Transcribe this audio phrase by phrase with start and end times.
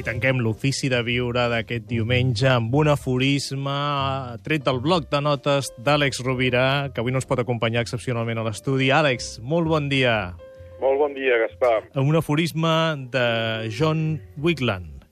[0.00, 3.74] Arrenquem l'ofici de viure d'aquest diumenge amb un aforisme
[4.44, 8.44] tret del bloc de notes d'Àlex Rovira, que avui no ens pot acompanyar excepcionalment a
[8.46, 8.88] l'estudi.
[8.94, 10.32] Àlex, molt bon dia.
[10.80, 11.90] Molt bon dia, Gaspar.
[12.00, 12.72] Un aforisme
[13.12, 13.26] de
[13.68, 15.04] John Wigland.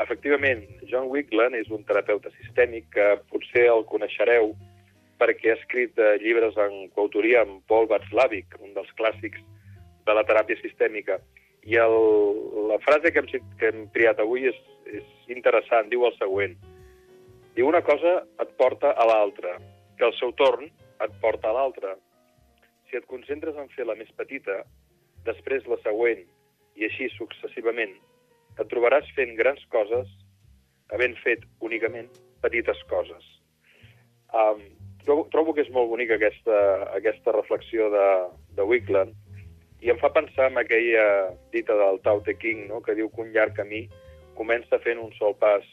[0.00, 4.54] Efectivament, John Wigland és un terapeuta sistèmic que potser el coneixereu
[5.20, 9.44] perquè ha escrit eh, llibres en coautoria amb Paul Václavic, un dels clàssics
[10.08, 11.20] de la teràpia sistèmica.
[11.68, 11.96] I el,
[12.70, 16.56] la frase que hem, que hem triat avui és, és interessant, diu el següent.
[17.56, 19.58] Diu una cosa et porta a l'altra,
[19.98, 20.70] que al seu torn
[21.04, 21.96] et porta a l'altra.
[22.88, 24.62] Si et concentres en fer la més petita,
[25.26, 26.24] després la següent,
[26.80, 27.92] i així successivament,
[28.56, 30.08] et trobaràs fent grans coses,
[30.94, 32.08] havent fet únicament
[32.42, 33.26] petites coses.
[34.32, 34.62] Um,
[35.04, 36.56] trobo, trobo que és molt bonica aquesta,
[36.96, 38.06] aquesta reflexió de,
[38.56, 39.14] de Wicklund,
[39.80, 42.82] i em fa pensar en aquella dita del Tao Te King, no?
[42.84, 43.86] que diu que un llarg camí
[44.36, 45.64] comença fent un sol pas.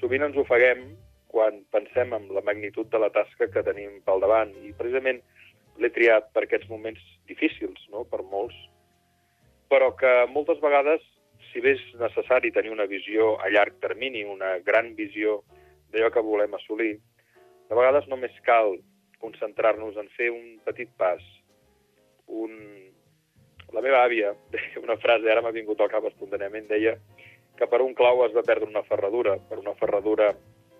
[0.00, 0.88] Sovint ens ofeguem
[1.28, 5.20] quan pensem en la magnitud de la tasca que tenim pel davant, i precisament
[5.78, 8.56] l'he triat per aquests moments difícils, no?, per molts,
[9.70, 11.04] però que moltes vegades,
[11.52, 15.42] si bé és necessari tenir una visió a llarg termini, una gran visió
[15.92, 16.96] d'allò que volem assolir,
[17.68, 18.74] de vegades només cal
[19.22, 21.22] concentrar-nos en fer un petit pas,
[22.26, 22.87] un...
[23.76, 26.96] La meva àvia deia una frase, ara m'ha vingut al cap espontanèment, deia
[27.58, 30.30] que per un clau has de perdre una ferradura, per una ferradura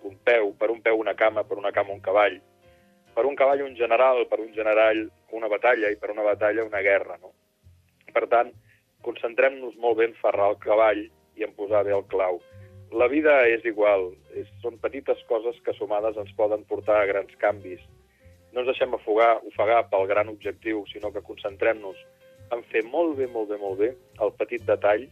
[0.08, 2.39] un peu, per un peu una cama, per una cama un cavall,
[3.14, 6.81] per un cavall un general, per un general una batalla i per una batalla una
[6.86, 7.19] guerra.
[7.20, 7.33] No?
[8.14, 8.53] Per tant,
[9.05, 11.03] concentrem-nos molt bé en ferrar el cavall
[11.36, 12.41] i en posar bé el clau.
[12.94, 17.34] La vida és igual, és, són petites coses que sumades ens poden portar a grans
[17.42, 17.83] canvis.
[18.55, 21.98] No ens deixem afogar, ofegar pel gran objectiu, sinó que concentrem-nos
[22.54, 23.94] en fer molt bé, molt bé, molt bé
[24.25, 25.09] el petit detall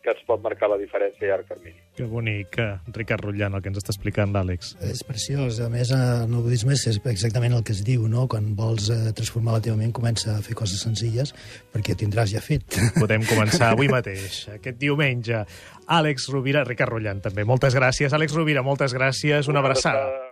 [0.00, 1.76] que ens pot marcar la diferència a llarg termini.
[1.96, 4.72] Que bonic, eh, Ricard Rutllant, el que ens està explicant l'Àlex.
[4.88, 5.60] És preciós.
[5.60, 8.26] A més, en el budisme és exactament el que es diu, no?
[8.26, 11.34] Quan vols eh, transformar la teva ment, comença a fer coses senzilles
[11.74, 12.64] perquè tindràs ja fet.
[13.02, 15.44] Podem començar avui mateix, aquest diumenge.
[15.86, 17.44] Àlex Rovira, Ricard Rullant també.
[17.44, 18.16] Moltes gràcies.
[18.16, 19.52] Àlex Rovira, moltes gràcies.
[19.52, 20.29] Una abraçada.